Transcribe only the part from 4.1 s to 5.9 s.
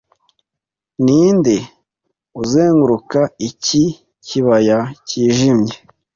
kibaya cyijimye